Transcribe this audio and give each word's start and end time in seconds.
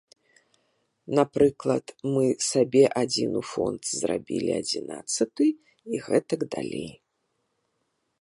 Напрыклад, 1.17 1.85
мы 2.15 2.23
сабе 2.51 2.81
адзін 3.01 3.29
у 3.41 3.43
фонд 3.51 3.81
зрабілі 3.99 4.49
адзінаццаты 4.61 5.45
і 5.95 6.01
гэтак 6.07 6.41
далей. 6.57 6.89